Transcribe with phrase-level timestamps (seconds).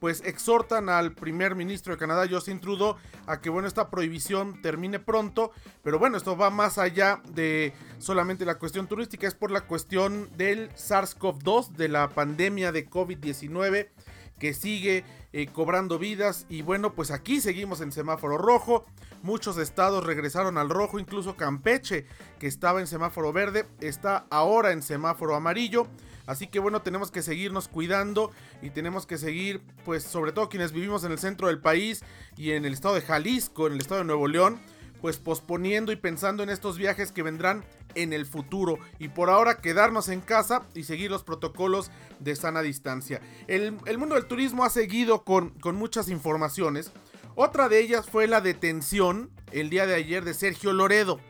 [0.00, 2.96] pues exhortan al primer ministro de Canadá, Justin Trudeau,
[3.26, 5.52] a que bueno, esta prohibición termine pronto,
[5.82, 10.28] pero bueno, esto va más allá de solamente la cuestión turística, es por la cuestión
[10.36, 13.88] del SARS-CoV-2, de la pandemia de COVID-19
[14.38, 16.46] que sigue eh, cobrando vidas.
[16.48, 18.84] Y bueno pues aquí seguimos en semáforo rojo.
[19.22, 22.06] Muchos estados regresaron al rojo incluso Campeche
[22.38, 25.88] que estaba en semáforo verde está ahora en semáforo amarillo.
[26.28, 30.72] Así que bueno, tenemos que seguirnos cuidando y tenemos que seguir, pues sobre todo quienes
[30.72, 32.02] vivimos en el centro del país
[32.36, 34.60] y en el estado de Jalisco, en el estado de Nuevo León,
[35.00, 37.64] pues posponiendo y pensando en estos viajes que vendrán
[37.94, 42.62] en el futuro y por ahora quedarnos en casa y seguir los protocolos de sana
[42.62, 43.20] distancia.
[43.46, 46.92] El, mundo del turismo ha seguido con, con muchas informaciones.
[47.34, 51.20] Otra de ellas fue la detención el día de ayer de Sergio Loredo,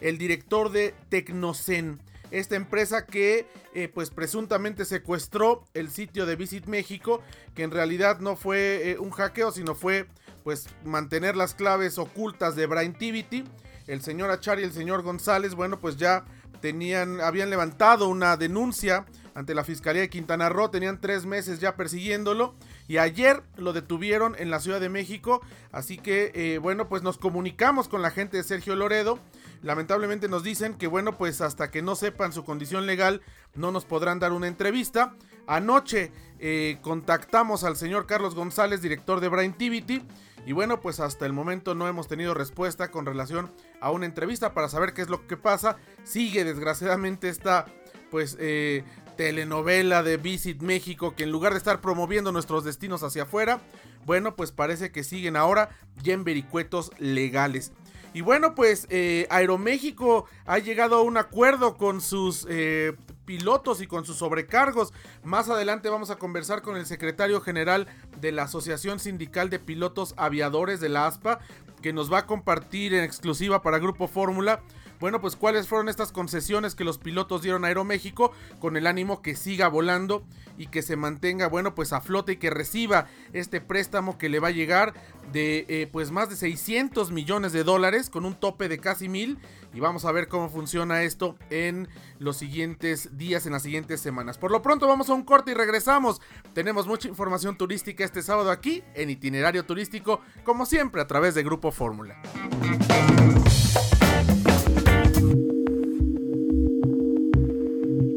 [0.00, 2.00] el director de Tecnocen
[2.38, 7.22] esta empresa que eh, pues presuntamente secuestró el sitio de Visit México,
[7.54, 10.06] que en realidad no fue eh, un hackeo, sino fue
[10.44, 13.44] pues mantener las claves ocultas de Braintivity.
[13.86, 16.24] El señor Achar y el señor González, bueno, pues ya
[16.60, 21.76] tenían, habían levantado una denuncia ante la Fiscalía de Quintana Roo, tenían tres meses ya
[21.76, 22.54] persiguiéndolo
[22.88, 27.18] y ayer lo detuvieron en la Ciudad de México, así que eh, bueno, pues nos
[27.18, 29.20] comunicamos con la gente de Sergio Loredo
[29.62, 33.22] Lamentablemente nos dicen que bueno, pues hasta que no sepan su condición legal
[33.54, 35.14] no nos podrán dar una entrevista.
[35.46, 40.02] Anoche eh, contactamos al señor Carlos González, director de Brain Tivity.
[40.44, 44.54] Y bueno, pues hasta el momento no hemos tenido respuesta con relación a una entrevista
[44.54, 45.76] para saber qué es lo que pasa.
[46.04, 47.66] Sigue desgraciadamente esta
[48.10, 48.84] pues eh,
[49.16, 53.60] telenovela de Visit México que en lugar de estar promoviendo nuestros destinos hacia afuera,
[54.04, 55.70] bueno, pues parece que siguen ahora
[56.02, 57.72] ya en vericuetos legales.
[58.14, 62.94] Y bueno, pues eh, Aeroméxico ha llegado a un acuerdo con sus eh,
[63.26, 64.94] pilotos y con sus sobrecargos.
[65.22, 67.86] Más adelante vamos a conversar con el secretario general
[68.20, 71.40] de la Asociación Sindical de Pilotos Aviadores de la ASPA,
[71.82, 74.62] que nos va a compartir en exclusiva para Grupo Fórmula
[74.98, 79.20] bueno, pues cuáles fueron estas concesiones que los pilotos dieron a Aeroméxico con el ánimo
[79.20, 80.24] que siga volando
[80.58, 84.40] y que se mantenga, bueno, pues a flote y que reciba este préstamo que le
[84.40, 84.94] va a llegar
[85.32, 89.38] de eh, pues más de 600 millones de dólares con un tope de casi mil
[89.74, 91.88] y vamos a ver cómo funciona esto en
[92.18, 94.38] los siguientes días, en las siguientes semanas.
[94.38, 96.20] Por lo pronto vamos a un corte y regresamos.
[96.54, 101.42] Tenemos mucha información turística este sábado aquí en itinerario turístico, como siempre a través de
[101.42, 102.16] Grupo Fórmula.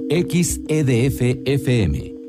[0.10, 2.19] XEDF FM